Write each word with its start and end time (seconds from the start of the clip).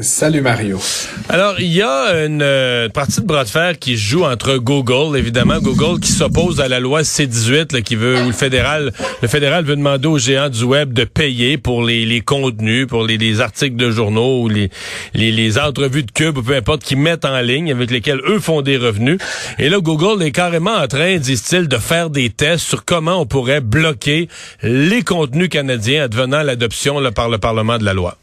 Salut 0.00 0.40
Mario. 0.40 0.80
Alors, 1.28 1.60
il 1.60 1.72
y 1.72 1.80
a 1.80 2.26
une 2.26 2.42
euh, 2.42 2.88
partie 2.88 3.20
de 3.20 3.26
bras 3.26 3.44
de 3.44 3.48
fer 3.48 3.78
qui 3.78 3.96
joue 3.96 4.24
entre 4.24 4.56
Google, 4.56 5.16
évidemment, 5.16 5.60
Google 5.60 6.00
qui 6.00 6.10
s'oppose 6.10 6.60
à 6.60 6.66
la 6.66 6.80
loi 6.80 7.04
C-18, 7.04 7.72
là, 7.72 7.82
qui 7.82 7.94
veut, 7.94 8.20
où 8.20 8.26
le 8.26 8.32
fédéral, 8.32 8.92
le 9.22 9.28
fédéral 9.28 9.64
veut 9.64 9.76
demander 9.76 10.08
aux 10.08 10.18
géants 10.18 10.48
du 10.48 10.64
web 10.64 10.92
de 10.92 11.04
payer 11.04 11.56
pour 11.56 11.84
les, 11.84 12.20
contenus, 12.20 12.88
pour 12.88 13.04
les, 13.04 13.16
les, 13.16 13.40
articles 13.40 13.76
de 13.76 13.92
journaux 13.92 14.42
ou 14.42 14.48
les, 14.48 14.70
les, 15.14 15.30
les 15.30 15.56
entrevues 15.56 16.02
de 16.02 16.10
cube 16.10 16.36
ou 16.36 16.42
peu 16.42 16.56
importe, 16.56 16.82
qu'ils 16.82 16.98
mettent 16.98 17.24
en 17.24 17.40
ligne, 17.40 17.70
avec 17.70 17.92
lesquels 17.92 18.20
eux 18.26 18.40
font 18.40 18.62
des 18.62 18.78
revenus. 18.78 19.18
Et 19.60 19.68
là, 19.68 19.78
Google 19.78 20.20
est 20.24 20.32
carrément 20.32 20.74
en 20.74 20.88
train, 20.88 21.16
disent-ils, 21.18 21.68
de 21.68 21.78
faire 21.78 22.10
des 22.10 22.30
tests 22.30 22.66
sur 22.66 22.84
comment 22.84 23.20
on 23.20 23.26
pourrait 23.26 23.60
bloquer 23.60 24.28
les 24.64 25.02
contenus 25.04 25.48
canadiens 25.48 26.02
advenant 26.02 26.42
l'adoption 26.42 27.00
par 27.12 27.28
le 27.28 27.38
Parlement 27.38 27.78
de 27.78 27.84
la 27.84 27.94
loi. 27.94 28.18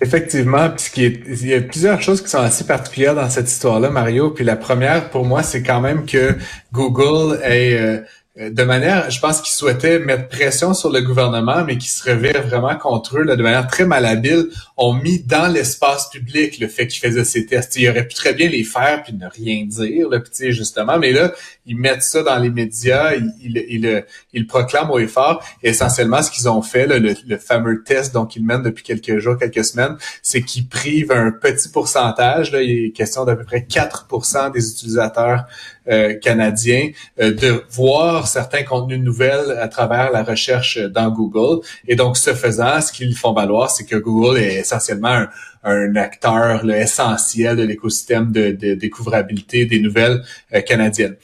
Effectivement, 0.00 0.68
puisqu'il 0.70 1.46
y, 1.46 1.54
a 1.54 1.60
plusieurs 1.62 2.02
choses 2.02 2.22
qui 2.22 2.28
sont 2.28 2.38
assez 2.38 2.64
particulières 2.64 3.14
dans 3.14 3.30
cette 3.30 3.48
histoire-là, 3.48 3.88
Mario. 3.88 4.30
Puis 4.30 4.44
la 4.44 4.56
première, 4.56 5.10
pour 5.10 5.24
moi, 5.24 5.42
c'est 5.42 5.62
quand 5.62 5.80
même 5.80 6.04
que 6.04 6.36
Google 6.72 7.40
est 7.42 7.78
euh, 7.78 8.00
euh, 8.38 8.50
de 8.50 8.62
manière, 8.64 9.10
je 9.10 9.18
pense 9.18 9.40
qu'ils 9.40 9.54
souhaitaient 9.54 9.98
mettre 9.98 10.28
pression 10.28 10.74
sur 10.74 10.90
le 10.90 11.00
gouvernement, 11.00 11.64
mais 11.64 11.78
qui 11.78 11.88
se 11.88 12.08
revient 12.08 12.38
vraiment 12.46 12.76
contre 12.76 13.18
eux 13.18 13.22
là, 13.22 13.34
de 13.36 13.42
manière 13.42 13.66
très 13.66 13.86
malhabile, 13.86 14.48
ont 14.76 14.92
mis 14.92 15.20
dans 15.20 15.50
l'espace 15.50 16.10
public 16.10 16.58
le 16.58 16.68
fait 16.68 16.86
qu'ils 16.86 17.00
faisaient 17.00 17.24
ces 17.24 17.46
tests. 17.46 17.76
Ils 17.76 17.88
auraient 17.88 18.06
pu 18.06 18.14
très 18.14 18.34
bien 18.34 18.48
les 18.48 18.64
faire 18.64 19.02
puis 19.02 19.14
ne 19.14 19.26
rien 19.26 19.64
dire, 19.64 20.10
là, 20.10 20.20
puis 20.20 20.52
justement, 20.52 20.98
mais 20.98 21.12
là, 21.12 21.32
ils 21.66 21.76
mettent 21.76 22.02
ça 22.02 22.22
dans 22.22 22.38
les 22.38 22.50
médias, 22.50 23.12
ils, 23.14 24.46
proclament 24.46 24.90
au 24.90 24.98
effort. 24.98 25.44
Essentiellement, 25.62 26.22
ce 26.22 26.30
qu'ils 26.30 26.48
ont 26.48 26.62
fait, 26.62 26.86
là, 26.86 26.98
le, 26.98 27.14
le, 27.26 27.36
fameux 27.36 27.82
test 27.82 28.14
donc 28.14 28.36
ils 28.36 28.44
mènent 28.44 28.62
depuis 28.62 28.84
quelques 28.84 29.18
jours, 29.18 29.36
quelques 29.38 29.64
semaines, 29.64 29.96
c'est 30.22 30.42
qu'ils 30.42 30.68
privent 30.68 31.12
un 31.12 31.30
petit 31.30 31.68
pourcentage, 31.68 32.52
là, 32.52 32.62
il 32.62 32.86
est 32.86 32.90
question 32.90 33.24
d'à 33.24 33.36
peu 33.36 33.44
près 33.44 33.60
4% 33.60 34.52
des 34.52 34.70
utilisateurs 34.70 35.46
euh, 35.88 36.14
canadiens 36.14 36.90
euh, 37.20 37.32
de 37.32 37.62
voir 37.70 38.26
certains 38.26 38.64
contenus 38.64 38.98
nouvelles 38.98 39.56
à 39.60 39.68
travers 39.68 40.10
la 40.10 40.24
recherche 40.24 40.78
dans 40.78 41.10
Google. 41.10 41.64
Et 41.86 41.94
donc, 41.94 42.16
ce 42.16 42.34
faisant, 42.34 42.80
ce 42.80 42.92
qu'ils 42.92 43.14
font 43.14 43.32
valoir, 43.32 43.70
c'est 43.70 43.84
que 43.84 43.94
Google 43.94 44.38
est 44.38 44.56
essentiellement 44.56 45.26
un, 45.62 45.94
acteur 45.94 46.68
essentiel 46.68 47.56
de 47.56 47.62
l'écosystème 47.62 48.32
de, 48.32 48.50
de, 48.50 48.74
découvrabilité 48.74 49.64
des 49.64 49.78
nouvelles 49.78 50.24
euh, 50.54 50.60
canadiennes. 50.60 51.14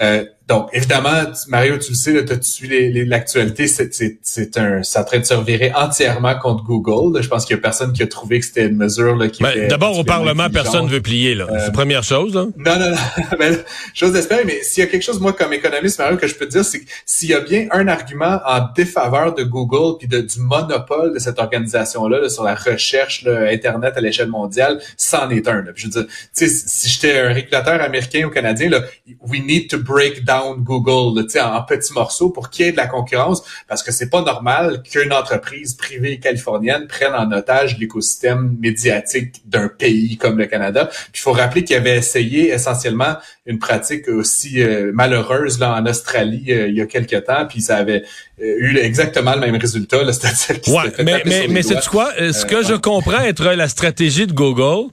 Uh, 0.00 0.24
Donc, 0.50 0.68
évidemment, 0.72 1.30
Mario, 1.46 1.78
tu 1.78 1.90
le 1.92 1.94
sais, 1.94 2.24
tu 2.24 2.32
as 2.32 2.42
suivi 2.42 3.04
l'actualité, 3.04 3.68
c'est 3.68 4.58
un, 4.58 4.82
ça 4.82 5.04
train 5.04 5.20
de 5.20 5.24
se 5.24 5.32
revirer 5.32 5.70
entièrement 5.76 6.36
contre 6.40 6.64
Google. 6.64 7.22
Je 7.22 7.28
pense 7.28 7.44
qu'il 7.44 7.54
y 7.54 7.58
a 7.60 7.62
personne 7.62 7.92
qui 7.92 8.02
a 8.02 8.08
trouvé 8.08 8.40
que 8.40 8.46
c'était 8.46 8.66
une 8.66 8.74
mesure 8.74 9.14
là, 9.14 9.28
qui 9.28 9.44
ben, 9.44 9.68
D'abord, 9.68 9.96
au 9.96 10.02
Parlement, 10.02 10.50
personne 10.50 10.86
ne 10.86 10.90
veut 10.90 11.00
plier. 11.00 11.36
là. 11.36 11.46
c'est 11.50 11.66
la 11.66 11.70
première 11.70 12.02
chose. 12.02 12.36
Hein? 12.36 12.50
Non, 12.56 12.76
non, 12.80 12.90
non. 12.90 12.96
ben, 13.38 13.58
chose 13.94 14.12
d'espérer, 14.12 14.42
mais 14.44 14.60
s'il 14.64 14.82
y 14.82 14.86
a 14.88 14.90
quelque 14.90 15.04
chose, 15.04 15.20
moi, 15.20 15.34
comme 15.34 15.52
économiste, 15.52 16.00
Mario, 16.00 16.16
que 16.16 16.26
je 16.26 16.34
peux 16.34 16.46
te 16.46 16.50
dire, 16.50 16.64
c'est 16.64 16.80
que 16.80 16.90
s'il 17.06 17.28
y 17.28 17.34
a 17.34 17.40
bien 17.42 17.68
un 17.70 17.86
argument 17.86 18.40
en 18.44 18.72
défaveur 18.74 19.36
de 19.36 19.44
Google 19.44 19.98
puis 20.00 20.08
de, 20.08 20.20
du 20.20 20.40
monopole 20.40 21.14
de 21.14 21.20
cette 21.20 21.38
organisation-là 21.38 22.28
sur 22.28 22.42
la 22.42 22.56
recherche 22.56 23.24
Internet 23.24 23.94
à 23.96 24.00
l'échelle 24.00 24.28
mondiale, 24.28 24.80
c'en 24.96 25.30
est 25.30 25.46
un. 25.46 25.62
Là. 25.62 25.70
je 25.76 25.86
veux 25.86 25.92
dire, 25.92 26.06
si 26.32 26.88
j'étais 26.88 27.20
un 27.20 27.32
régulateur 27.32 27.80
américain 27.80 28.24
ou 28.26 28.30
canadien, 28.30 28.68
là, 28.68 28.80
we 29.20 29.40
need 29.40 29.70
to 29.70 29.78
break 29.78 30.24
down 30.24 30.39
Google 30.56 31.20
en, 31.20 31.54
en 31.54 31.62
petits 31.62 31.92
morceaux 31.92 32.30
pour 32.30 32.50
qu'il 32.50 32.66
y 32.66 32.68
ait 32.68 32.72
de 32.72 32.76
la 32.76 32.86
concurrence 32.86 33.42
parce 33.68 33.82
que 33.82 33.92
c'est 33.92 34.10
pas 34.10 34.22
normal 34.22 34.82
qu'une 34.82 35.12
entreprise 35.12 35.74
privée 35.74 36.18
californienne 36.18 36.86
prenne 36.86 37.14
en 37.14 37.30
otage 37.32 37.78
l'écosystème 37.78 38.56
médiatique 38.60 39.42
d'un 39.46 39.68
pays 39.68 40.16
comme 40.16 40.38
le 40.38 40.46
Canada. 40.46 40.90
Il 41.14 41.20
faut 41.20 41.32
rappeler 41.32 41.64
qu'il 41.64 41.76
avait 41.76 41.96
essayé 41.96 42.50
essentiellement 42.50 43.16
une 43.46 43.58
pratique 43.58 44.08
aussi 44.08 44.62
euh, 44.62 44.92
malheureuse 44.94 45.58
là 45.58 45.74
en 45.74 45.86
Australie 45.86 46.44
euh, 46.50 46.68
il 46.68 46.76
y 46.76 46.80
a 46.80 46.86
quelques 46.86 47.24
temps 47.24 47.46
puis 47.48 47.60
ça 47.60 47.76
avait 47.76 48.04
euh, 48.40 48.54
eu 48.58 48.76
exactement 48.76 49.34
le 49.34 49.40
même 49.40 49.56
résultat 49.56 49.98
c'est-à-dire 50.12 50.74
ouais, 50.74 50.92
mais 51.04 51.22
mais, 51.24 51.46
mais 51.48 51.62
c'est 51.62 51.84
quoi? 51.86 52.12
Ce 52.16 52.44
que 52.44 52.62
je 52.62 52.74
comprends 52.74 53.20
être 53.20 53.44
la 53.44 53.68
stratégie 53.68 54.26
de 54.26 54.32
Google 54.32 54.90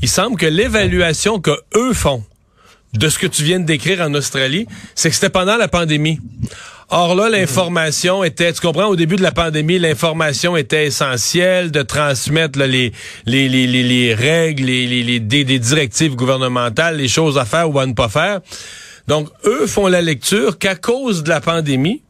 il 0.00 0.08
semble 0.08 0.36
que 0.36 0.46
l'évaluation 0.46 1.40
que 1.40 1.50
eux 1.76 1.92
font 1.92 2.22
de 2.94 3.08
ce 3.08 3.18
que 3.18 3.26
tu 3.26 3.42
viens 3.42 3.60
de 3.60 3.64
décrire 3.64 4.00
en 4.00 4.14
Australie, 4.14 4.66
c'est 4.94 5.08
que 5.10 5.14
c'était 5.14 5.30
pendant 5.30 5.56
la 5.56 5.68
pandémie. 5.68 6.20
Or 6.90 7.14
là, 7.14 7.28
l'information 7.28 8.24
était, 8.24 8.50
tu 8.52 8.62
comprends, 8.62 8.86
au 8.86 8.96
début 8.96 9.16
de 9.16 9.22
la 9.22 9.32
pandémie, 9.32 9.78
l'information 9.78 10.56
était 10.56 10.86
essentielle 10.86 11.70
de 11.70 11.82
transmettre 11.82 12.58
les, 12.58 12.92
les, 13.26 13.48
les, 13.48 13.66
les, 13.66 14.14
règles, 14.14 14.64
les, 14.64 14.86
les, 14.86 15.20
des 15.20 15.58
directives 15.58 16.16
gouvernementales, 16.16 16.96
les 16.96 17.08
choses 17.08 17.36
à 17.36 17.44
faire 17.44 17.70
ou 17.70 17.78
à 17.78 17.84
ne 17.84 17.92
pas 17.92 18.08
faire. 18.08 18.40
Donc, 19.06 19.28
eux 19.44 19.66
font 19.66 19.86
la 19.86 20.00
lecture 20.00 20.58
qu'à 20.58 20.76
cause 20.76 21.22
de 21.22 21.28
la 21.28 21.42
pandémie, 21.42 22.02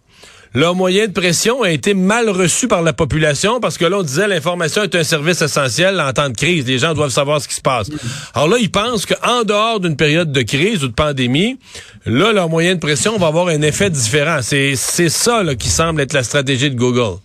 leur 0.55 0.75
moyen 0.75 1.07
de 1.07 1.13
pression 1.13 1.63
a 1.63 1.71
été 1.71 1.95
mal 1.95 2.29
reçu 2.31 2.69
par 2.69 2.83
la 2.83 2.93
population 2.93 3.61
parce 3.61 3.79
que 3.79 3.85
là, 3.85 3.99
on 3.99 4.03
disait 4.03 4.29
l'information 4.29 4.83
est 4.83 4.95
un 4.95 5.05
service 5.05 5.43
essentiel 5.43 6.01
en 6.01 6.13
temps 6.13 6.29
de 6.29 6.37
crise. 6.37 6.67
Les 6.67 6.79
gens 6.79 6.95
doivent 6.95 7.11
savoir 7.11 7.41
ce 7.41 7.49
qui 7.49 7.55
se 7.55 7.61
passe. 7.61 7.91
Alors 8.35 8.49
là, 8.49 8.57
ils 8.59 8.71
pensent 8.71 9.07
qu'en 9.07 9.45
dehors 9.45 9.81
d'une 9.81 9.97
période 9.97 10.33
de 10.33 10.43
crise 10.43 10.85
ou 10.85 10.89
de 10.89 10.95
pandémie, 10.95 11.59
là, 12.07 12.33
leur 12.33 12.49
moyen 12.49 12.75
de 12.75 12.81
pression 12.81 13.19
va 13.19 13.29
avoir 13.29 13.49
un 13.49 13.63
effet 13.63 13.91
différent. 13.91 14.41
C'est 14.43 14.77
ça 14.77 15.43
qui 15.59 15.69
semble 15.69 16.01
être 16.01 16.13
la 16.13 16.23
stratégie 16.23 16.71
de 16.71 16.77
Google. 16.77 17.19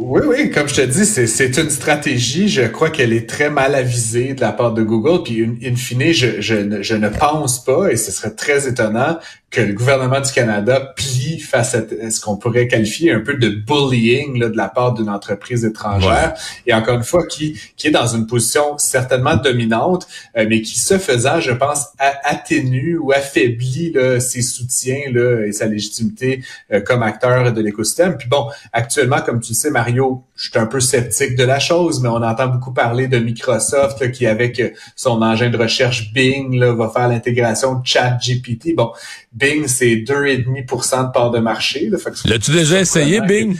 Oui, 0.00 0.20
oui, 0.24 0.50
comme 0.52 0.68
je 0.68 0.76
te 0.76 0.80
dis, 0.82 1.04
c'est 1.04 1.58
une 1.58 1.70
stratégie. 1.70 2.48
Je 2.48 2.62
crois 2.62 2.88
qu'elle 2.88 3.12
est 3.12 3.28
très 3.28 3.50
mal 3.50 3.74
avisée 3.74 4.32
de 4.34 4.40
la 4.40 4.52
part 4.52 4.72
de 4.72 4.84
Google. 4.84 5.24
Puis, 5.24 5.44
in, 5.44 5.74
fine, 5.74 6.12
je, 6.12 6.94
ne 6.94 7.08
pense 7.08 7.64
pas, 7.64 7.90
et 7.90 7.96
ce 7.96 8.12
serait 8.12 8.30
très 8.30 8.68
étonnant, 8.68 9.18
que 9.50 9.62
le 9.62 9.72
gouvernement 9.72 10.20
du 10.20 10.30
Canada 10.30 10.92
plie 10.94 11.40
face 11.40 11.74
à 11.74 11.80
ce 12.10 12.20
qu'on 12.20 12.36
pourrait 12.36 12.68
qualifier 12.68 13.12
un 13.12 13.20
peu 13.20 13.34
de 13.34 13.48
bullying 13.48 14.38
là, 14.38 14.50
de 14.50 14.56
la 14.56 14.68
part 14.68 14.92
d'une 14.92 15.08
entreprise 15.08 15.64
étrangère. 15.64 16.34
Et 16.66 16.74
encore 16.74 16.96
une 16.96 17.04
fois, 17.04 17.26
qui, 17.26 17.58
qui 17.76 17.86
est 17.86 17.90
dans 17.90 18.06
une 18.06 18.26
position 18.26 18.76
certainement 18.76 19.36
dominante, 19.36 20.06
euh, 20.36 20.44
mais 20.48 20.60
qui, 20.60 20.78
ce 20.78 20.98
faisant, 20.98 21.40
je 21.40 21.52
pense, 21.52 21.86
atténue 21.98 22.98
ou 22.98 23.12
affaiblit 23.12 23.90
là, 23.92 24.20
ses 24.20 24.42
soutiens 24.42 25.10
là, 25.12 25.46
et 25.46 25.52
sa 25.52 25.64
légitimité 25.64 26.44
euh, 26.70 26.80
comme 26.80 27.02
acteur 27.02 27.50
de 27.50 27.62
l'écosystème. 27.62 28.18
Puis 28.18 28.28
bon, 28.28 28.48
actuellement, 28.74 29.22
comme 29.22 29.40
tu 29.40 29.52
le 29.52 29.56
sais, 29.56 29.70
Mario, 29.70 30.24
je 30.36 30.50
suis 30.50 30.58
un 30.58 30.66
peu 30.66 30.78
sceptique 30.78 31.36
de 31.36 31.44
la 31.44 31.58
chose, 31.58 32.02
mais 32.02 32.08
on 32.10 32.22
entend 32.22 32.48
beaucoup 32.48 32.72
parler 32.72 33.08
de 33.08 33.18
Microsoft 33.18 34.12
qui, 34.12 34.26
avec 34.26 34.62
son 34.94 35.22
engin 35.22 35.48
de 35.48 35.56
recherche 35.56 36.12
Bing, 36.12 36.54
là, 36.54 36.74
va 36.74 36.90
faire 36.90 37.08
l'intégration 37.08 37.76
de 37.76 37.86
ChatGPT. 37.86 38.74
Bon, 38.76 38.92
Bing, 39.38 39.68
c'est 39.68 39.96
2,5% 39.96 41.06
de 41.06 41.12
part 41.12 41.30
de 41.30 41.38
marché. 41.38 41.90
L'as-tu 42.24 42.50
déjà 42.50 42.80
essayé, 42.80 43.20
Bing? 43.20 43.56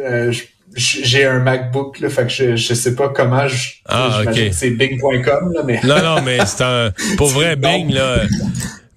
Euh, 0.00 0.32
j'ai 0.76 1.24
un 1.24 1.38
MacBook, 1.38 2.00
là, 2.00 2.08
fait 2.10 2.24
que 2.24 2.28
je, 2.28 2.56
je 2.56 2.74
sais 2.74 2.94
pas 2.94 3.08
comment 3.08 3.46
je. 3.46 3.74
Ah, 3.86 4.22
ok. 4.26 4.38
C'est 4.52 4.70
bing.com, 4.70 5.54
mais. 5.64 5.80
Non, 5.84 6.02
non, 6.02 6.22
mais 6.22 6.38
c'est 6.46 6.64
un. 6.64 6.92
Pour 7.16 7.28
vrai, 7.28 7.56
Bing, 7.64 7.92
là. 7.92 8.22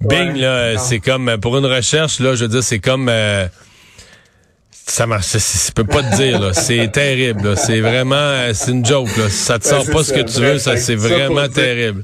Bing, 0.01 0.35
là, 0.37 0.77
c'est 0.77 0.99
comme. 0.99 1.37
Pour 1.39 1.57
une 1.57 1.65
recherche, 1.65 2.19
là, 2.19 2.35
je 2.35 2.45
veux 2.45 2.49
dire, 2.49 2.63
c'est 2.63 2.79
comme. 2.79 3.09
Euh, 3.09 3.47
ça 4.71 5.05
marche. 5.05 5.33
Je 5.33 5.71
peux 5.71 5.83
pas 5.83 6.01
te 6.01 6.15
dire, 6.15 6.39
là. 6.39 6.53
C'est 6.53 6.87
terrible, 6.91 7.55
C'est 7.55 7.79
vraiment. 7.79 8.51
C'est 8.53 8.71
une 8.71 8.85
joke, 8.85 9.15
là. 9.15 9.29
Ça 9.29 9.59
te 9.59 9.67
sort 9.67 9.85
pas 9.85 10.03
ce 10.03 10.13
que 10.13 10.21
tu 10.21 10.41
veux, 10.41 10.57
ça, 10.57 10.77
c'est 10.77 10.95
vraiment 10.95 11.47
terrible 11.47 12.03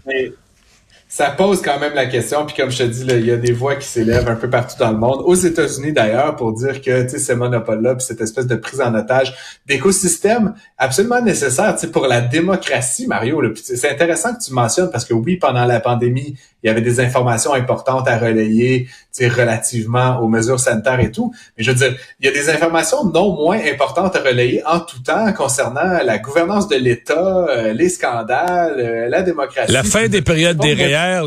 ça 1.13 1.29
pose 1.29 1.61
quand 1.61 1.79
même 1.79 1.93
la 1.93 2.07
question. 2.07 2.43
Puis 2.43 2.55
comme 2.55 2.71
je 2.71 2.79
te 2.79 2.83
dis, 2.85 3.05
il 3.07 3.27
y 3.27 3.31
a 3.31 3.37
des 3.37 3.51
voix 3.51 3.75
qui 3.75 3.87
s'élèvent 3.87 4.27
un 4.27 4.35
peu 4.35 4.49
partout 4.49 4.75
dans 4.79 4.89
le 4.89 4.97
monde, 4.97 5.21
aux 5.23 5.35
États-Unis 5.35 5.93
d'ailleurs, 5.93 6.35
pour 6.35 6.53
dire 6.53 6.81
que 6.81 7.07
ces 7.07 7.35
monopoles-là, 7.35 7.93
puis 7.93 8.03
cette 8.03 8.19
espèce 8.19 8.47
de 8.47 8.55
prise 8.55 8.81
en 8.81 8.95
otage 8.95 9.31
d'écosystème 9.67 10.55
absolument 10.79 11.21
nécessaire 11.21 11.75
pour 11.91 12.07
la 12.07 12.19
démocratie, 12.19 13.05
Mario. 13.05 13.43
C'est 13.53 13.91
intéressant 13.91 14.33
que 14.33 14.43
tu 14.43 14.53
mentionnes 14.53 14.89
parce 14.89 15.05
que 15.05 15.13
oui, 15.13 15.37
pendant 15.37 15.65
la 15.65 15.79
pandémie, 15.79 16.35
il 16.63 16.67
y 16.67 16.69
avait 16.69 16.81
des 16.81 16.99
informations 16.99 17.53
importantes 17.53 18.07
à 18.07 18.17
relayer, 18.17 18.87
relativement 19.21 20.19
aux 20.19 20.27
mesures 20.27 20.59
sanitaires 20.59 20.99
et 20.99 21.11
tout. 21.11 21.33
Mais 21.57 21.63
je 21.63 21.71
veux 21.71 21.77
dire, 21.77 21.95
il 22.19 22.25
y 22.25 22.29
a 22.29 22.31
des 22.31 22.49
informations 22.49 23.03
non 23.03 23.35
moins 23.35 23.59
importantes 23.71 24.15
à 24.15 24.19
relayer 24.19 24.63
en 24.65 24.79
tout 24.79 24.99
temps 24.99 25.31
concernant 25.33 26.01
la 26.03 26.17
gouvernance 26.17 26.67
de 26.69 26.77
l'État, 26.77 27.47
euh, 27.49 27.73
les 27.73 27.89
scandales, 27.89 28.75
euh, 28.79 29.09
la 29.09 29.21
démocratie. 29.21 29.71
La 29.71 29.83
fin 29.83 30.07
des 30.07 30.21
périodes 30.21 30.57
des 30.57 30.73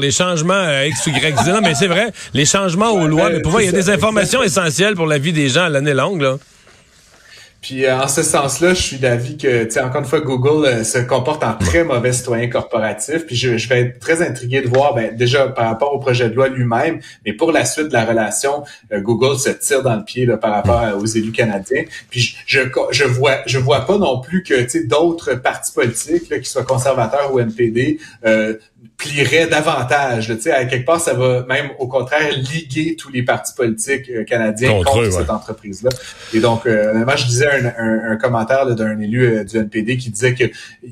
Les 0.01 0.11
changements 0.11 0.55
euh, 0.55 0.87
X, 0.87 1.07
Y, 1.07 1.37
Z. 1.45 1.49
Non, 1.49 1.61
mais 1.63 1.75
c'est 1.75 1.87
vrai, 1.87 2.13
les 2.35 2.45
changements 2.45 2.91
aux 2.91 3.07
lois. 3.07 3.31
Mais 3.31 3.41
pour 3.41 3.53
voir, 3.53 3.63
il 3.63 3.67
y 3.67 3.69
a 3.69 3.73
des 3.73 3.91
informations 3.91 4.43
essentielles 4.43 4.95
pour 4.95 5.07
la 5.07 5.19
vie 5.19 5.33
des 5.33 5.49
gens 5.49 5.65
à 5.65 5.69
l'année 5.69 5.95
longue, 5.95 6.23
là. 6.23 6.37
Puis 7.67 7.85
euh, 7.85 7.99
en 7.99 8.07
ce 8.07 8.23
sens-là, 8.23 8.75
je 8.75 8.81
suis 8.81 8.99
d'avis 8.99 9.37
que, 9.37 9.65
tu 9.65 9.73
sais, 9.73 9.81
encore 9.81 10.01
une 10.01 10.07
fois, 10.07 10.21
Google 10.21 10.67
euh, 10.67 10.85
se 10.85 10.99
comporte 10.99 11.43
en 11.43 11.55
très 11.55 11.83
mauvais 11.83 12.13
citoyen 12.13 12.49
corporatif. 12.49 13.27
Puis 13.27 13.35
je, 13.35 13.57
je, 13.57 13.69
vais 13.69 13.81
être 13.81 13.99
très 13.99 14.23
intrigué 14.23 14.61
de 14.61 14.69
voir, 14.69 14.95
ben, 14.95 15.17
déjà 15.17 15.49
par 15.49 15.67
rapport 15.67 15.93
au 15.93 15.99
projet 15.99 16.31
de 16.31 16.35
loi 16.37 16.49
lui-même, 16.49 17.01
mais 17.25 17.33
pour 17.33 17.51
la 17.51 17.65
suite 17.65 17.89
de 17.89 17.93
la 17.93 18.05
relation, 18.05 18.63
euh, 18.93 19.01
Google 19.01 19.37
se 19.37 19.51
tire 19.51 19.83
dans 19.83 19.97
le 19.97 20.05
pied 20.05 20.27
là, 20.27 20.37
par 20.37 20.53
rapport 20.53 20.97
aux 20.97 21.07
élus 21.07 21.33
canadiens. 21.33 21.83
Puis 22.09 22.37
je, 22.47 22.61
je, 22.93 23.05
vois 23.05 23.39
je 23.47 23.59
vois 23.59 23.85
pas 23.85 23.99
non 23.99 24.21
plus 24.21 24.45
que, 24.45 24.63
tu 24.63 24.69
sais, 24.69 24.85
d'autres 24.85 25.35
partis 25.35 25.73
politiques, 25.73 26.31
là, 26.31 26.39
qui 26.39 26.49
soient 26.49 26.63
conservateurs 26.63 27.35
ou 27.35 27.41
NPD, 27.41 27.99
plierait 28.97 29.47
davantage. 29.47 30.29
Tu 30.29 30.43
sais, 30.43 30.53
à 30.53 30.65
quelque 30.65 30.85
part, 30.85 31.01
ça 31.01 31.15
va 31.15 31.45
même 31.47 31.71
au 31.79 31.87
contraire 31.87 32.33
liguer 32.33 32.97
tous 32.97 33.11
les 33.11 33.23
partis 33.23 33.55
politiques 33.55 34.11
euh, 34.11 34.25
canadiens 34.25 34.83
contre, 34.83 35.11
cette 35.11 35.31
entreprise-là. 35.31 35.91
Et 36.35 36.41
donc, 36.41 36.67
euh, 36.67 37.05
moi, 37.05 37.17
je 37.17 37.27
disais 37.27 37.49
un, 37.49 38.13
un, 38.13 38.17
commentaire 38.17 38.67
d'un 38.75 38.99
élu 39.01 39.25
euh, 39.25 39.45
du 39.45 39.57
NPD 39.57 39.97
qui 39.97 40.11
disait 40.11 40.35
que 40.35 40.45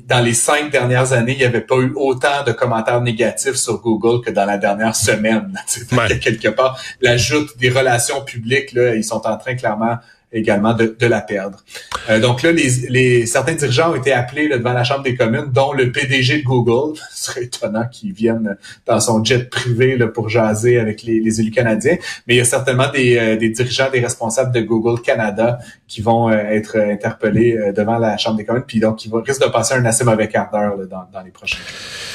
dans 0.07 0.23
les 0.23 0.33
cinq 0.33 0.71
dernières 0.71 1.13
années, 1.13 1.33
il 1.33 1.39
n'y 1.39 1.45
avait 1.45 1.61
pas 1.61 1.77
eu 1.77 1.91
autant 1.95 2.43
de 2.45 2.51
commentaires 2.51 3.01
négatifs 3.01 3.55
sur 3.55 3.81
Google 3.81 4.23
que 4.23 4.31
dans 4.31 4.45
la 4.45 4.57
dernière 4.57 4.95
semaine. 4.95 5.53
Quelque 6.21 6.49
part, 6.49 6.81
l'ajout 7.01 7.47
des 7.57 7.69
relations 7.69 8.23
publiques, 8.23 8.73
là, 8.73 8.95
ils 8.95 9.03
sont 9.03 9.25
en 9.25 9.37
train 9.37 9.55
clairement 9.55 9.97
également 10.35 10.73
de, 10.73 10.95
de 10.99 11.07
la 11.07 11.21
perdre. 11.21 11.63
Euh, 12.09 12.19
donc 12.19 12.43
là, 12.43 12.51
les, 12.51 12.69
les, 12.89 13.25
certains 13.25 13.53
dirigeants 13.53 13.91
ont 13.91 13.95
été 13.95 14.11
appelés 14.11 14.49
devant 14.49 14.73
la 14.73 14.83
Chambre 14.83 15.03
des 15.03 15.15
communes, 15.15 15.49
dont 15.51 15.73
le 15.73 15.91
PDG 15.91 16.39
de 16.39 16.43
Google. 16.43 16.99
Ce 17.11 17.31
serait 17.31 17.45
étonnant 17.45 17.85
qu'ils 17.91 18.13
viennent 18.13 18.57
dans 18.85 18.99
son 18.99 19.23
jet 19.23 19.49
privé 19.49 19.97
là, 19.97 20.07
pour 20.07 20.29
jaser 20.29 20.77
avec 20.77 21.03
les, 21.03 21.19
les, 21.19 21.39
élus 21.39 21.51
canadiens. 21.51 21.97
Mais 22.27 22.35
il 22.35 22.37
y 22.37 22.41
a 22.41 22.45
certainement 22.45 22.91
des, 22.91 23.17
euh, 23.17 23.35
des, 23.37 23.49
dirigeants, 23.49 23.89
des 23.89 24.01
responsables 24.01 24.53
de 24.53 24.61
Google 24.61 25.01
Canada 25.01 25.57
qui 25.87 26.01
vont 26.01 26.29
euh, 26.29 26.33
être 26.33 26.77
interpellés 26.77 27.57
devant 27.75 27.97
la 27.97 28.17
Chambre 28.17 28.37
des 28.37 28.45
communes, 28.45 28.63
puis 28.67 28.79
donc 28.79 29.05
vont, 29.07 29.21
risquent 29.21 29.43
de 29.43 29.51
passer 29.51 29.75
un 29.75 29.85
assez 29.85 30.03
mauvais 30.03 30.27
quart 30.27 30.51
d'heure 30.51 30.77
dans, 30.89 31.07
dans 31.11 31.21
les 31.21 31.31
prochains 31.31 31.57
jours. 31.57 32.14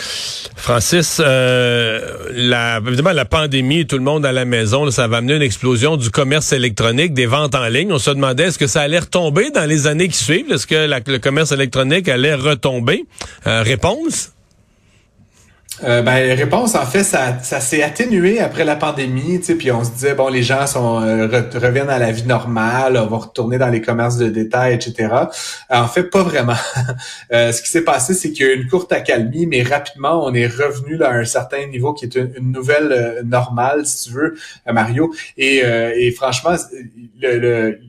Francis, 0.56 1.20
euh, 1.24 2.00
la, 2.32 2.80
évidemment, 2.86 3.12
la 3.12 3.24
pandémie, 3.24 3.86
tout 3.86 3.96
le 3.96 4.02
monde 4.02 4.24
à 4.26 4.32
la 4.32 4.44
maison, 4.44 4.90
ça 4.90 5.08
va 5.08 5.18
amener 5.18 5.36
une 5.36 5.42
explosion 5.42 5.96
du 5.96 6.10
commerce 6.10 6.52
électronique, 6.52 7.14
des 7.14 7.26
ventes 7.26 7.54
en 7.54 7.66
ligne. 7.68 7.92
On 7.92 7.98
se 7.98 8.10
demandait 8.10 8.44
est-ce 8.44 8.58
que 8.58 8.66
ça 8.66 8.82
allait 8.82 8.98
retomber 8.98 9.50
dans 9.50 9.68
les 9.68 9.86
années 9.86 10.08
qui 10.08 10.18
suivent? 10.18 10.52
Est-ce 10.52 10.66
que 10.66 11.10
le 11.10 11.18
commerce 11.18 11.52
électronique 11.52 12.08
allait 12.08 12.34
retomber? 12.34 13.04
Euh, 13.46 13.62
réponse? 13.62 14.30
Euh, 15.82 16.02
ben, 16.02 16.36
réponse, 16.36 16.74
en 16.74 16.84
fait, 16.84 17.04
ça, 17.04 17.38
ça 17.42 17.60
s'est 17.60 17.82
atténué 17.82 18.38
après 18.40 18.64
la 18.64 18.76
pandémie, 18.76 19.38
puis 19.38 19.70
on 19.70 19.82
se 19.82 19.90
disait, 19.90 20.14
bon, 20.14 20.28
les 20.28 20.42
gens 20.42 20.66
sont 20.66 21.02
euh, 21.02 21.26
reviennent 21.54 21.88
à 21.88 21.98
la 21.98 22.12
vie 22.12 22.26
normale, 22.26 22.96
vont 23.08 23.18
retourner 23.18 23.56
dans 23.56 23.68
les 23.68 23.80
commerces 23.80 24.18
de 24.18 24.28
détail, 24.28 24.74
etc. 24.74 25.08
En 25.70 25.88
fait, 25.88 26.04
pas 26.04 26.22
vraiment. 26.22 26.56
euh, 27.32 27.52
ce 27.52 27.62
qui 27.62 27.68
s'est 27.68 27.84
passé, 27.84 28.14
c'est 28.14 28.30
qu'il 28.30 28.46
y 28.46 28.48
a 28.48 28.52
eu 28.52 28.56
une 28.56 28.68
courte 28.68 28.92
accalmie, 28.92 29.46
mais 29.46 29.62
rapidement, 29.62 30.24
on 30.24 30.34
est 30.34 30.46
revenu 30.46 31.02
à 31.02 31.12
un 31.12 31.24
certain 31.24 31.66
niveau 31.66 31.94
qui 31.94 32.04
est 32.04 32.14
une, 32.14 32.52
nouvelle 32.52 32.92
euh, 32.92 33.22
normale, 33.22 33.86
si 33.86 34.08
tu 34.08 34.14
veux, 34.14 34.36
Mario. 34.70 35.14
Et, 35.38 35.58
et 35.58 36.10
franchement, 36.12 36.54
le, 37.20 37.38
le 37.38 37.80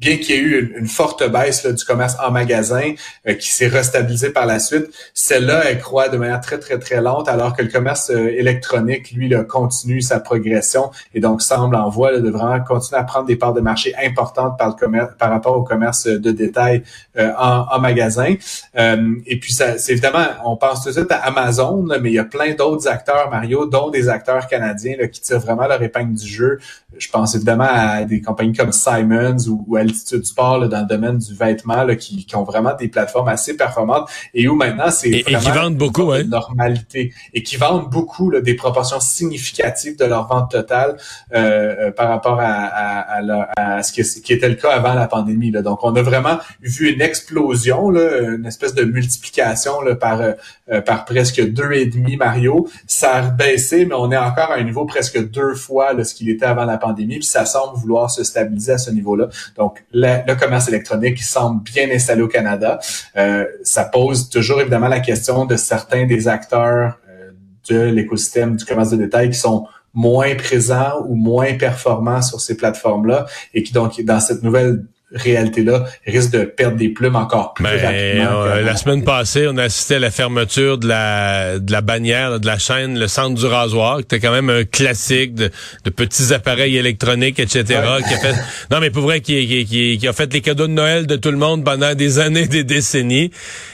bien 0.00 0.16
qu'il 0.16 0.34
y 0.34 0.38
ait 0.38 0.40
eu 0.40 0.74
une, 0.78 0.86
forte 0.86 1.28
baisse 1.30 1.66
du 1.66 1.84
commerce 1.84 2.16
en 2.24 2.30
magasin 2.30 2.94
euh, 3.28 3.34
qui 3.34 3.50
s'est 3.50 3.68
restabilisé 3.68 4.30
par 4.30 4.46
la 4.46 4.58
suite, 4.58 4.86
celle-là, 5.12 5.62
elle 5.66 5.78
croît 5.78 6.08
de 6.08 6.16
manière 6.16 6.40
très, 6.40 6.58
très, 6.58 6.78
très 6.78 7.00
lente, 7.00 7.28
alors 7.28 7.54
que 7.54 7.62
le 7.62 7.68
commerce 7.68 8.10
euh, 8.10 8.28
électronique, 8.28 9.12
lui, 9.12 9.28
là, 9.28 9.44
continue 9.44 10.00
sa 10.00 10.18
progression 10.18 10.90
et 11.14 11.20
donc 11.20 11.42
semble 11.42 11.76
en 11.76 11.90
voie 11.90 12.18
de 12.18 12.30
vraiment 12.30 12.60
continuer 12.64 12.98
à 13.00 13.04
prendre 13.04 13.26
des 13.26 13.36
parts 13.36 13.52
de 13.52 13.60
marché 13.60 13.94
importantes 14.02 14.58
par, 14.58 14.68
le 14.68 14.74
commerce, 14.74 15.10
par 15.18 15.30
rapport 15.30 15.56
au 15.56 15.62
commerce 15.62 16.06
de 16.06 16.30
détail 16.30 16.82
euh, 17.18 17.30
en, 17.38 17.66
en, 17.70 17.78
magasin. 17.78 18.34
et 18.74 19.40
puis, 19.40 19.52
ça, 19.52 19.76
c'est 19.78 19.92
évidemment, 19.92 20.24
on 20.44 20.56
pense 20.56 20.82
tout 20.82 20.88
de 20.88 20.94
suite 20.94 21.12
à 21.12 21.16
Amazon, 21.16 21.86
mais 22.00 22.10
il 22.10 22.14
y 22.14 22.18
a 22.18 22.24
plein 22.24 22.54
d'autres 22.54 22.88
acteurs, 22.88 23.30
Mario, 23.30 23.66
dont 23.66 23.90
des 23.90 24.08
acteurs 24.08 24.46
canadiens 24.46 24.96
là, 24.98 25.08
qui 25.08 25.20
tirent 25.20 25.40
vraiment 25.40 25.66
leur 25.66 25.82
épingle 25.82 26.14
du 26.14 26.26
jeu. 26.26 26.58
Je 26.96 27.08
pense 27.08 27.34
évidemment 27.34 27.68
à 27.68 28.04
des 28.04 28.20
compagnies 28.20 28.52
comme 28.52 28.72
Simons 28.72 29.36
ou, 29.48 29.64
ou 29.66 29.76
Altitude 29.90 30.24
Sport 30.24 30.68
dans 30.68 30.80
le 30.80 30.86
domaine 30.86 31.18
du 31.18 31.34
vêtement 31.34 31.84
là, 31.84 31.96
qui, 31.96 32.24
qui, 32.24 32.36
ont 32.36 32.44
vraiment 32.44 32.74
des 32.74 32.88
plateformes 32.88 33.28
assez 33.28 33.56
performantes 33.56 34.08
et 34.34 34.48
où 34.48 34.54
maintenant 34.54 34.90
c'est 34.90 35.10
et, 35.10 35.22
vraiment 35.22 35.38
et 35.38 35.42
qui 35.42 35.50
vendent 35.50 35.76
beaucoup, 35.76 36.14
normalité 36.24 37.12
et 37.34 37.42
qui 37.42 37.56
vendent 37.56 37.90
beaucoup 37.90 38.30
là, 38.30 38.40
des 38.40 38.54
proportions 38.54 39.00
significatives 39.00 39.98
de 39.98 40.04
leur 40.04 40.26
vente 40.26 40.50
totale 40.50 40.96
euh, 41.34 41.88
euh 41.88 41.90
par 41.90 42.08
rapport 42.08 42.40
à, 42.40 42.46
à, 42.46 43.20
à, 43.20 43.76
à 43.76 43.82
ce 43.82 43.92
qui, 43.92 44.22
qui, 44.22 44.32
était 44.32 44.48
le 44.48 44.54
cas 44.54 44.70
avant 44.70 44.94
la 44.94 45.06
pandémie. 45.06 45.50
Là. 45.50 45.62
Donc 45.62 45.80
on 45.82 45.94
a 45.96 46.02
vraiment 46.02 46.38
vu 46.60 46.92
une 46.92 47.02
explosion, 47.02 47.90
là, 47.90 48.20
une 48.20 48.46
espèce 48.46 48.74
de 48.74 48.84
multiplication 48.84 49.80
là, 49.82 49.94
par 49.96 50.20
euh, 50.20 50.80
par 50.80 51.04
presque 51.04 51.44
deux 51.52 51.72
et 51.72 51.86
demi 51.86 52.16
Mario. 52.16 52.68
Ça 52.86 53.16
a 53.16 53.22
baissé, 53.22 53.86
mais 53.86 53.94
on 53.96 54.10
est 54.12 54.16
encore 54.16 54.52
à 54.52 54.54
un 54.54 54.62
niveau 54.62 54.84
presque 54.84 55.30
deux 55.30 55.54
fois 55.54 55.92
là, 55.92 56.04
ce 56.04 56.14
qu'il 56.14 56.28
était 56.28 56.46
avant 56.46 56.64
la 56.64 56.78
pandémie. 56.78 57.18
Puis 57.18 57.28
ça 57.28 57.44
semble 57.44 57.76
vouloir 57.76 58.10
se 58.10 58.22
stabiliser 58.22 58.72
à 58.72 58.78
ce 58.78 58.90
niveau-là. 58.90 59.28
Donc 59.56 59.79
le 59.92 60.34
commerce 60.34 60.68
électronique 60.68 61.22
semble 61.22 61.62
bien 61.62 61.90
installé 61.90 62.22
au 62.22 62.28
Canada. 62.28 62.78
Euh, 63.16 63.44
ça 63.62 63.84
pose 63.84 64.28
toujours 64.28 64.60
évidemment 64.60 64.88
la 64.88 65.00
question 65.00 65.44
de 65.44 65.56
certains 65.56 66.06
des 66.06 66.28
acteurs 66.28 66.98
euh, 67.08 67.30
de 67.68 67.80
l'écosystème 67.90 68.56
du 68.56 68.64
commerce 68.64 68.90
de 68.90 68.96
détail 68.96 69.30
qui 69.30 69.38
sont 69.38 69.66
moins 69.92 70.34
présents 70.36 71.04
ou 71.08 71.14
moins 71.14 71.54
performants 71.54 72.22
sur 72.22 72.40
ces 72.40 72.56
plateformes-là 72.56 73.26
et 73.54 73.62
qui 73.62 73.72
donc 73.72 74.00
dans 74.02 74.20
cette 74.20 74.42
nouvelle 74.42 74.84
réalité-là 75.12 75.86
risque 76.06 76.30
de 76.30 76.44
perdre 76.44 76.76
des 76.76 76.88
plumes 76.88 77.16
encore 77.16 77.54
plus 77.54 77.64
ben, 77.64 77.80
rapidement. 77.80 78.42
Euh, 78.42 78.62
la 78.62 78.76
semaine 78.76 79.02
passée, 79.02 79.46
on 79.48 79.56
a 79.56 79.64
assisté 79.64 79.96
à 79.96 79.98
la 79.98 80.10
fermeture 80.10 80.78
de 80.78 80.86
la 80.86 81.58
de 81.58 81.72
la 81.72 81.80
bannière, 81.80 82.38
de 82.38 82.46
la 82.46 82.58
chaîne, 82.58 82.98
le 82.98 83.08
centre 83.08 83.34
du 83.34 83.46
rasoir, 83.46 83.98
qui 83.98 84.02
était 84.02 84.20
quand 84.20 84.32
même 84.32 84.50
un 84.50 84.64
classique 84.64 85.34
de, 85.34 85.50
de 85.84 85.90
petits 85.90 86.32
appareils 86.32 86.76
électroniques, 86.76 87.38
etc. 87.38 87.64
Qui 88.06 88.14
a 88.14 88.18
fait, 88.18 88.34
non, 88.70 88.80
mais 88.80 88.90
pour 88.90 89.02
vrai, 89.02 89.20
qui, 89.20 89.64
qui, 89.66 89.98
qui, 89.98 90.08
a 90.08 90.12
fait 90.12 90.32
les 90.32 90.40
cadeaux 90.40 90.66
de 90.66 90.72
Noël 90.72 91.06
de 91.06 91.16
tout 91.16 91.30
le 91.30 91.38
monde 91.38 91.64
pendant 91.64 91.94
des 91.94 92.18
années, 92.18 92.46
des 92.46 92.64
décennies, 92.64 93.30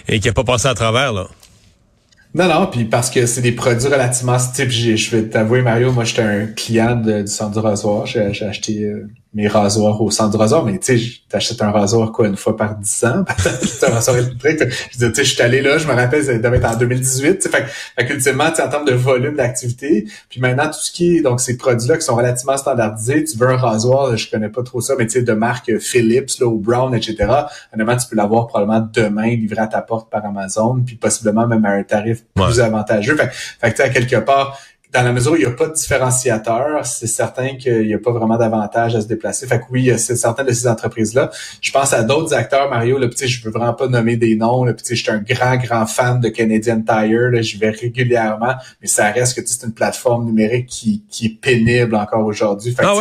et 0.09 0.21
qui 0.21 0.29
a 0.29 0.33
pas 0.33 0.45
passé 0.45 0.69
à 0.69 0.75
travers, 0.75 1.13
là. 1.13 1.27
Non, 2.37 2.49
non, 2.49 2.67
puis 2.67 2.85
parce 2.85 3.09
que 3.09 3.25
c'est 3.25 3.41
des 3.41 3.53
produits 3.53 3.89
relativement 3.89 4.37
type. 4.37 4.69
Je 4.69 5.17
vais 5.17 5.23
t'avouer, 5.23 5.63
Mario, 5.63 5.91
moi 5.91 6.05
j'étais 6.05 6.21
un 6.21 6.47
client 6.47 6.97
du 6.97 7.27
centre 7.27 7.53
du 7.53 7.59
rasoir. 7.61 8.05
J'ai 8.05 8.45
acheté 8.45 8.85
euh, 8.85 9.09
mes 9.37 9.49
rasoirs 9.49 10.01
au 10.01 10.11
centre 10.11 10.31
du 10.31 10.39
rasoir, 10.39 10.65
mais 10.65 10.79
tu 10.79 10.99
sais, 10.99 11.21
t'achètes 11.29 11.61
un 11.61 11.71
rasoir 11.71 12.11
quoi 12.11 12.27
une 12.27 12.39
fois 12.39 12.57
par 12.57 12.75
dix 12.75 13.05
ans, 13.05 13.23
c'est 13.63 13.87
un 13.87 13.91
rasoir 13.93 14.17
électrique. 14.17 14.61
Je 14.91 14.97
dis, 14.97 15.09
tu 15.09 15.15
sais, 15.15 15.25
je 15.25 15.35
suis 15.35 15.43
allé 15.43 15.61
là, 15.61 15.77
je 15.77 15.87
me 15.87 15.93
rappelle, 15.93 16.25
ça 16.25 16.39
devait 16.39 16.57
être 16.57 16.65
en 16.65 16.77
2018. 16.77 17.47
Fait, 17.47 17.65
fait 17.67 18.07
qu'ultimement, 18.07 18.45
en 18.45 18.51
termes 18.51 18.87
de 18.87 18.95
volume 18.95 19.37
d'activité, 19.37 20.07
puis 20.31 20.41
maintenant 20.41 20.69
tout 20.69 20.81
ce 20.81 20.91
qui 20.91 21.19
est 21.19 21.21
donc 21.21 21.43
ces 21.43 21.59
produits-là 21.59 21.99
qui 21.99 22.03
sont 22.07 22.17
relativement 22.17 22.57
standardisés, 22.57 23.25
tu 23.25 23.37
veux 23.37 23.51
un 23.51 23.59
rasoir, 23.59 24.17
je 24.17 24.31
connais 24.31 24.49
pas 24.49 24.63
trop 24.63 24.81
ça, 24.81 24.95
mais 24.99 25.05
tu 25.07 25.13
sais, 25.13 25.23
de 25.23 25.33
marque 25.35 25.79
Philips 25.81 26.39
là, 26.41 26.47
ou 26.47 26.59
Brown, 26.59 26.95
etc. 26.95 27.31
Honnêtement, 27.75 27.97
tu 27.99 28.09
peux 28.09 28.17
l'avoir 28.17 28.47
probablement 28.47 28.89
demain 28.91 29.37
livré 29.37 29.61
à 29.61 29.67
ta 29.67 29.83
porte 29.83 30.11
par 30.11 30.25
Amazon, 30.25 30.81
puis 30.81 30.97
possiblement 30.97 31.47
même 31.47 31.65
à 31.67 31.73
un 31.73 31.83
tarif 31.83 32.25
plus 32.35 32.59
avantageux. 32.59 33.17
Fait, 33.17 33.29
fait 33.31 33.71
que 33.71 33.77
tu 33.77 33.83
sais, 33.83 33.83
à 33.83 33.91
quelque 33.91 34.17
part 34.17 34.59
dans 34.97 35.03
la 35.03 35.13
mesure 35.13 35.33
où 35.33 35.37
il 35.37 35.41
n'y 35.41 35.45
a 35.45 35.51
pas 35.51 35.67
de 35.67 35.75
différenciateur, 35.75 36.87
c'est 36.87 37.07
certain 37.07 37.57
qu'il 37.57 37.87
n'y 37.87 37.95
a 37.95 37.99
pas 37.99 38.13
vraiment 38.13 38.39
d'avantage 38.39 38.97
à 38.97 39.01
se 39.03 39.07
déplacer. 39.07 39.47
Fait 39.47 39.59
que 39.59 39.65
oui, 39.71 39.93
c'est 39.99 40.17
certaines 40.17 40.47
de 40.47 40.53
ces 40.53 40.67
entreprises-là. 40.67 41.31
Je 41.61 41.71
pense 41.71 41.93
à 41.93 42.03
d'autres 42.03 42.33
acteurs, 42.33 42.71
Mario, 42.71 42.97
là, 42.99 43.07
je 43.15 43.45
veux 43.45 43.51
vraiment 43.51 43.75
pas 43.75 43.89
nommer 43.89 44.17
des 44.17 44.37
noms. 44.37 44.65
Là, 44.65 44.73
je 44.89 44.95
suis 44.95 45.11
un 45.11 45.19
grand, 45.19 45.57
grand 45.57 45.87
fan 45.87 46.21
de 46.21 46.29
Canadian 46.31 46.81
Tire. 46.81 47.31
Là, 47.31 47.43
j'y 47.43 47.59
vais 47.59 47.71
régulièrement, 47.71 48.55
mais 48.81 48.89
ça 48.89 49.11
reste 49.11 49.39
que 49.39 49.47
c'est 49.47 49.67
une 49.67 49.75
plateforme 49.75 50.25
numérique 50.25 50.67
qui, 50.67 51.05
qui 51.11 51.27
est 51.27 51.41
pénible 51.41 51.95
encore 51.95 52.25
aujourd'hui. 52.25 52.73
Fait 52.73 52.85
ah 52.87 52.95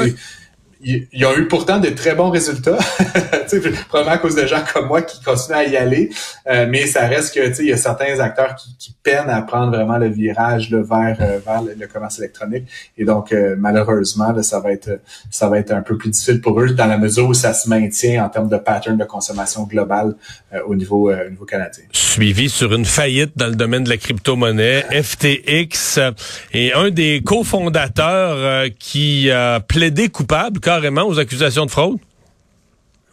ils, 0.86 1.26
ont 1.26 1.36
eu 1.36 1.48
pourtant 1.48 1.80
de 1.80 1.90
très 1.90 2.14
bons 2.14 2.30
résultats, 2.30 2.78
probablement 3.90 4.16
à 4.16 4.18
cause 4.20 4.36
de 4.36 4.46
gens 4.46 4.64
comme 4.72 4.88
moi 4.88 5.02
qui 5.02 5.22
continuent 5.24 5.58
à 5.58 5.66
y 5.66 5.76
aller, 5.76 6.12
euh, 6.48 6.68
mais 6.70 6.86
ça 6.86 7.08
reste 7.08 7.34
que 7.34 7.62
il 7.62 7.70
y 7.70 7.74
a 7.74 7.78
certains 7.78 8.20
acteurs 8.20 8.56
qui, 8.56 8.76
qui, 8.78 8.96
peinent 9.04 9.30
à 9.30 9.42
prendre 9.44 9.76
vraiment 9.76 9.98
le 9.98 10.08
virage 10.08 10.72
là, 10.72 10.82
vers 10.82 11.18
euh, 11.22 11.40
vers 11.46 11.62
le, 11.62 11.88
commerce 11.88 12.20
électronique, 12.20 12.66
et 12.98 13.06
donc 13.06 13.32
euh, 13.32 13.56
malheureusement 13.58 14.32
là, 14.32 14.44
ça 14.44 14.60
va 14.60 14.72
être 14.72 15.00
ça 15.32 15.50
va 15.50 15.58
être 15.58 15.72
un 15.72 15.82
peu 15.82 15.98
plus 15.98 16.10
difficile 16.10 16.40
pour 16.40 16.60
eux 16.62 16.70
dans 16.70 16.88
la 16.88 16.98
mesure 16.98 17.28
où 17.28 17.34
ça 17.34 17.54
se 17.54 17.68
maintient 17.68 18.24
en 18.24 18.30
termes 18.30 18.50
de 18.50 18.58
pattern 18.58 18.98
de 18.98 19.06
consommation 19.06 19.64
globale 19.64 20.16
au 20.68 20.76
niveau 20.76 21.12
au 21.12 21.30
niveau 21.30 21.46
canadien. 21.46 21.84
Suivi 21.92 22.50
sur 22.50 22.74
une 22.74 22.86
faillite 22.86 23.32
dans 23.36 23.48
le 23.48 23.56
domaine 23.56 23.84
de 23.84 23.90
la 23.90 23.98
crypto-monnaie, 23.98 24.86
FTX 25.04 26.00
et 26.54 26.74
un 26.74 26.90
des 26.90 27.22
cofondateurs 27.24 28.70
qui 28.80 29.32
a 29.32 29.60
plaidé 29.60 30.10
coupable 30.10 30.60
carrément 30.76 31.08
aux 31.08 31.20
accusations 31.20 31.66
de 31.66 31.72
fraude? 31.72 31.98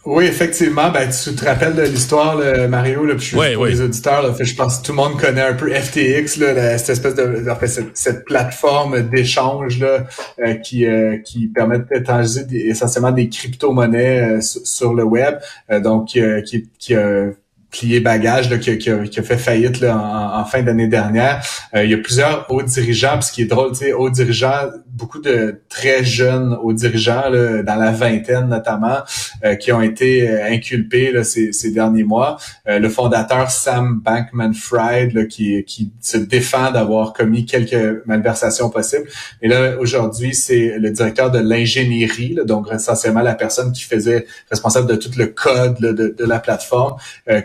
Oui, 0.05 0.25
effectivement. 0.25 0.89
Ben, 0.91 1.09
tu 1.09 1.33
te 1.33 1.45
rappelles 1.45 1.75
de 1.75 1.83
l'histoire, 1.83 2.37
Mario, 2.67 3.05
là, 3.05 3.15
puis 3.15 3.37
pour 3.53 3.65
les 3.65 3.79
auditeurs, 3.79 4.35
je 4.37 4.55
pense 4.55 4.79
que 4.79 4.85
tout 4.85 4.91
le 4.91 4.97
monde 4.97 5.17
connaît 5.17 5.41
un 5.41 5.53
peu 5.53 5.73
FTX, 5.73 6.37
là, 6.39 6.77
cette 6.77 6.89
espèce 6.89 7.15
de, 7.15 7.45
cette, 7.93 8.25
plateforme 8.25 9.01
d'échange 9.03 9.79
là, 9.79 10.05
euh, 10.39 10.55
qui 10.55 10.85
euh, 10.85 11.17
qui 11.19 11.47
permet 11.47 11.79
d'échanger 11.79 12.41
essentiellement 12.51 13.11
des 13.11 13.29
crypto-monnaies 13.29 14.37
euh, 14.37 14.41
sur 14.41 14.93
le 14.93 15.03
web, 15.03 15.35
donc 15.81 16.07
qui, 16.07 16.69
qui 16.77 16.95
a 16.95 17.29
plié 17.71 18.01
bagage 18.01 18.49
là, 18.49 18.57
qui, 18.57 18.71
a, 18.71 18.75
qui, 18.75 19.19
a, 19.19 19.23
fait 19.23 19.37
faillite 19.37 19.79
là, 19.79 19.97
en, 20.35 20.45
fin 20.45 20.61
d'année 20.61 20.87
dernière. 20.87 21.41
il 21.73 21.89
y 21.89 21.93
a 21.93 21.97
plusieurs 21.97 22.45
hauts 22.51 22.61
dirigeants, 22.61 23.17
puis 23.19 23.23
ce 23.23 23.31
qui 23.31 23.41
est 23.43 23.45
drôle, 23.45 23.71
tu 23.71 23.85
sais, 23.85 23.93
hauts 23.93 24.09
dirigeants 24.09 24.69
beaucoup 24.93 25.19
de 25.19 25.61
très 25.69 26.03
jeunes 26.03 26.55
aux 26.61 26.71
dirigeants, 26.71 27.29
là, 27.29 27.63
dans 27.63 27.75
la 27.75 27.91
vingtaine 27.91 28.47
notamment, 28.47 28.99
euh, 29.43 29.55
qui 29.55 29.71
ont 29.71 29.81
été 29.81 30.29
euh, 30.29 30.45
inculpés 30.45 31.11
là, 31.11 31.23
ces, 31.23 31.51
ces, 31.51 31.71
derniers 31.71 32.03
mois. 32.03 32.37
Euh, 32.67 32.77
le 32.77 32.89
fondateur 32.89 33.49
Sam 33.49 34.01
Bankman-Fried, 34.05 35.27
qui, 35.27 35.63
qui 35.63 35.91
se 35.99 36.17
défend 36.17 36.71
d'avoir 36.71 37.13
commis 37.13 37.45
quelques 37.45 38.05
malversations 38.05 38.69
possibles. 38.69 39.05
Et 39.41 39.47
là, 39.47 39.77
aujourd'hui, 39.79 40.35
c'est 40.35 40.77
le 40.77 40.91
directeur 40.91 41.31
de 41.31 41.39
l'ingénierie, 41.39 42.37
donc 42.45 42.67
essentiellement 42.71 43.21
la 43.21 43.35
personne 43.35 43.71
qui 43.71 43.83
faisait 43.83 44.27
responsable 44.51 44.87
de 44.87 44.95
tout 44.95 45.09
le 45.17 45.27
code 45.27 45.79
de, 45.79 45.91
de, 45.91 46.25
la 46.25 46.39
plateforme, 46.39 46.97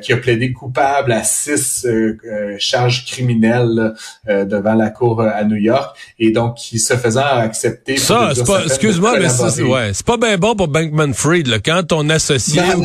qui 0.02 0.12
a 0.12 0.17
plaidé 0.17 0.52
coupable 0.52 1.12
à 1.12 1.25
six 1.25 1.87
charges 2.59 3.07
criminelles 3.07 3.95
devant 4.26 4.75
la 4.75 4.90
cour 4.90 5.23
à 5.23 5.43
New 5.45 5.57
York. 5.57 5.97
Et 6.19 6.31
donc, 6.31 6.57
qui 6.57 6.78
se 6.78 6.95
faisant 6.95 7.38
Ça, 7.97 8.33
c'est 8.35 8.47
pas, 8.47 8.64
excuse-moi, 8.64 9.18
mais 9.18 9.28
c'est, 9.28 9.62
ouais, 9.62 9.90
c'est 9.92 10.07
pas 10.07 10.16
bien 10.16 10.37
bon 10.37 10.54
pour 10.54 10.68
Bankman 10.68 11.14
Fried, 11.14 11.47
là, 11.47 11.59
quand 11.59 11.83
ton 11.85 12.09
associé, 12.11 12.61
ben, 12.61 12.85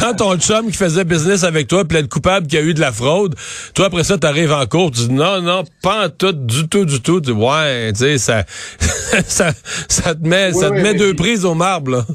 quand, 0.00 0.14
ton 0.14 0.36
chum 0.38 0.70
qui 0.70 0.76
faisait 0.76 1.04
business 1.04 1.44
avec 1.44 1.68
toi 1.68 1.84
plaide 1.84 2.08
coupable 2.08 2.46
qu'il 2.46 2.58
y 2.58 2.62
a 2.62 2.64
eu 2.64 2.74
de 2.74 2.80
la 2.80 2.92
fraude, 2.92 3.34
toi, 3.74 3.86
après 3.86 4.04
ça, 4.04 4.18
t'arrives 4.18 4.52
en 4.52 4.66
cours, 4.66 4.90
tu 4.90 5.00
dis 5.08 5.12
non, 5.12 5.40
non, 5.40 5.64
pas 5.82 6.06
en 6.06 6.08
tout, 6.08 6.32
du 6.32 6.68
tout, 6.68 6.84
du 6.84 7.00
tout. 7.00 7.20
Tu 7.20 7.32
dis, 7.32 7.38
ouais, 7.38 7.92
tu 7.92 8.00
sais, 8.00 8.18
ça, 8.18 8.44
ça, 9.26 9.52
ça 9.88 10.14
te 10.14 10.26
met, 10.26 10.52
ça 10.52 10.70
te 10.70 10.74
met 10.74 10.94
deux 10.94 11.14
prises 11.14 11.44
au 11.44 11.54
marbre, 11.54 11.90
là. 11.90 12.06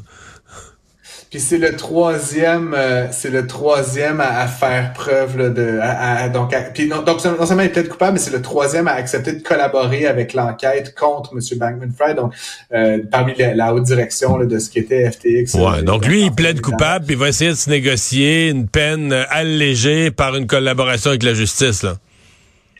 Puis 1.30 1.38
c'est 1.38 1.58
le 1.58 1.76
troisième, 1.76 2.74
euh, 2.76 3.06
c'est 3.12 3.30
le 3.30 3.46
troisième 3.46 4.20
à, 4.20 4.48
faire 4.48 4.92
preuve 4.92 5.38
là, 5.38 5.48
de, 5.48 5.78
à, 5.80 6.28
donc, 6.28 6.52
puis 6.74 6.88
non, 6.88 7.02
donc 7.02 7.24
non 7.24 7.46
seulement 7.46 7.62
il 7.62 7.66
est 7.66 7.68
peut-être 7.68 7.88
coupable, 7.88 8.14
mais 8.14 8.18
c'est 8.18 8.32
le 8.32 8.42
troisième 8.42 8.88
à 8.88 8.94
accepter 8.94 9.34
de 9.34 9.40
collaborer 9.40 10.06
avec 10.06 10.34
l'enquête 10.34 10.92
contre 10.96 11.34
M. 11.34 11.40
Bankman-Fried, 11.56 12.16
donc 12.16 12.34
euh, 12.74 12.98
parmi 13.08 13.34
la, 13.36 13.72
haute 13.72 13.84
direction 13.84 14.38
là, 14.38 14.46
de 14.46 14.58
ce 14.58 14.70
qui 14.70 14.80
était 14.80 15.08
FTX. 15.08 15.54
Ouais, 15.54 15.78
euh, 15.78 15.82
donc 15.82 16.04
lui 16.04 16.22
il 16.22 16.32
plaide 16.32 16.60
coupable, 16.60 17.04
puis 17.04 17.14
il 17.14 17.20
va 17.20 17.28
essayer 17.28 17.50
de 17.50 17.56
se 17.56 17.70
négocier 17.70 18.48
une 18.48 18.66
peine 18.66 19.12
allégée 19.30 20.10
par 20.10 20.34
une 20.34 20.48
collaboration 20.48 21.10
avec 21.10 21.22
la 21.22 21.34
justice 21.34 21.84
là. 21.84 21.94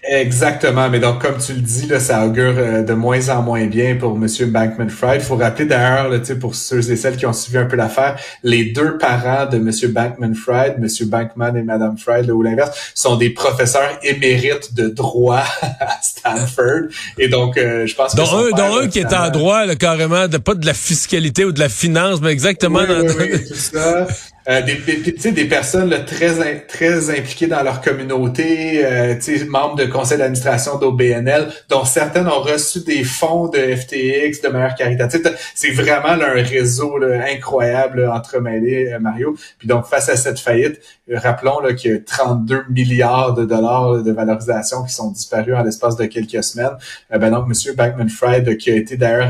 Exactement, 0.02 0.88
mais 0.88 0.99
donc 0.99 1.21
comme 1.21 1.37
tu 1.37 1.52
le 1.52 1.61
dis, 1.61 1.87
là, 1.87 2.00
ça 2.00 2.25
augure 2.25 2.54
euh, 2.57 2.83
de 2.83 2.95
moins 2.95 3.28
en 3.28 3.42
moins 3.42 3.66
bien 3.66 3.97
pour 3.97 4.16
Monsieur 4.16 4.47
Bankman-Fried. 4.47 5.16
Il 5.16 5.21
faut 5.21 5.37
rappeler 5.37 5.66
d'ailleurs, 5.66 6.11
pour 6.40 6.54
ceux 6.54 6.90
et 6.90 6.97
celles 6.97 7.16
qui 7.16 7.26
ont 7.26 7.35
suivi 7.35 7.59
un 7.59 7.66
peu 7.66 7.76
l'affaire, 7.76 8.19
les 8.42 8.64
deux 8.64 8.97
parents 8.97 9.45
de 9.45 9.59
Monsieur 9.59 9.88
Bankman-Fried, 9.88 10.78
Monsieur 10.78 11.04
Bankman 11.04 11.54
et 11.54 11.62
Madame 11.62 11.99
Fried, 11.99 12.30
ou 12.30 12.40
l'inverse, 12.40 12.92
sont 12.95 13.16
des 13.16 13.28
professeurs 13.28 13.99
émérites 14.02 14.75
de 14.75 14.88
droit 14.88 15.45
à 15.62 15.99
Stanford. 16.00 16.88
Et 17.19 17.28
donc, 17.28 17.59
euh, 17.59 17.87
je 17.87 17.95
pense 17.95 18.12
que... 18.12 18.16
Dont 18.16 18.38
un, 18.38 18.50
dont 18.57 18.78
un 18.78 18.88
qui 18.88 19.00
est 19.00 19.14
en 19.14 19.28
droit, 19.28 19.66
là, 19.66 19.76
carrément, 19.76 20.28
de, 20.28 20.38
pas 20.38 20.54
de 20.54 20.64
la 20.64 20.75
fiscalité 20.75 21.45
ou 21.45 21.52
de 21.52 21.61
la 21.61 21.69
finance, 21.69 22.23
mais 22.23 22.30
exactement... 22.33 22.87
dans... 22.87 23.02
oui, 23.02 23.45
tout 23.47 23.54
ça. 23.54 24.07
Euh, 24.49 24.62
des, 24.62 24.76
des, 25.12 25.32
des 25.32 25.44
personnes 25.44 25.90
là, 25.90 26.00
très 26.00 26.61
très 26.66 27.11
impliquées 27.11 27.47
dans 27.47 27.62
leur 27.62 27.82
communauté, 27.82 28.85
euh, 28.85 29.14
membres 29.49 29.76
de 29.76 29.85
conseil 29.85 30.16
d'administration 30.16 30.78
d'OBNL, 30.78 31.49
dont 31.68 31.85
certaines 31.85 32.26
ont 32.26 32.40
reçu 32.40 32.80
des 32.80 33.04
fonds 33.04 33.49
de 33.49 33.59
FTX 33.59 34.40
de 34.42 34.49
manière 34.49 34.75
caritative. 34.75 35.37
C'est 35.54 35.73
vraiment 35.73 36.16
là, 36.16 36.30
un 36.30 36.42
réseau 36.42 36.97
là, 36.97 37.25
incroyable 37.30 38.09
entremêlé, 38.09 38.92
euh, 38.92 38.99
Mario. 38.99 39.37
Puis 39.59 39.68
donc, 39.68 39.85
face 39.85 40.09
à 40.09 40.16
cette 40.16 40.38
faillite, 40.38 40.80
rappelons 41.12 41.61
là, 41.61 41.75
qu'il 41.75 41.90
y 41.90 41.94
a 41.94 41.99
32 41.99 42.64
milliards 42.70 43.35
de 43.35 43.44
dollars 43.44 44.02
de 44.02 44.12
valorisation 44.12 44.85
qui 44.85 44.94
sont 44.94 45.11
disparus 45.11 45.54
en 45.54 45.62
l'espace 45.62 45.97
de 45.97 46.06
quelques 46.06 46.42
semaines. 46.42 46.76
Euh, 47.12 47.18
ben 47.18 47.30
donc, 47.30 47.47
M. 47.47 47.75
Bankman-Fried, 47.75 48.56
qui 48.56 48.70
a 48.70 48.76
été 48.76 48.97
d'ailleurs 48.97 49.28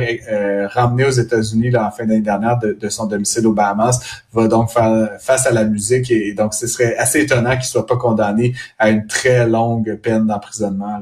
ramené 0.72 1.04
aux 1.04 1.10
États-Unis 1.10 1.76
en 1.76 1.90
fin 1.90 2.04
d'année 2.04 2.20
dernière 2.20 2.58
de, 2.58 2.72
de 2.72 2.88
son 2.88 3.06
domicile 3.06 3.46
aux 3.48 3.52
Bahamas, 3.52 3.98
va 4.32 4.46
donc 4.46 4.70
faire 4.70 4.99
face 5.18 5.46
à 5.46 5.52
la 5.52 5.64
musique 5.64 6.10
et, 6.10 6.32
donc 6.34 6.54
ce 6.54 6.66
serait 6.66 6.96
assez 6.96 7.20
étonnant 7.20 7.54
qu'il 7.56 7.64
soit 7.64 7.86
pas 7.86 7.96
condamné 7.96 8.54
à 8.78 8.90
une 8.90 9.06
très 9.06 9.46
longue 9.46 9.96
peine 9.96 10.26
d'emprisonnement 10.26 11.00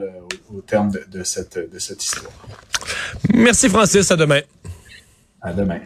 au, 0.54 0.60
terme 0.60 0.90
de, 1.10 1.22
cette, 1.22 1.58
de 1.58 1.78
cette 1.78 2.04
histoire. 2.04 2.32
Merci 3.34 3.68
Francis, 3.68 4.10
à 4.10 4.16
demain. 4.16 4.40
À 5.40 5.52
demain. 5.52 5.80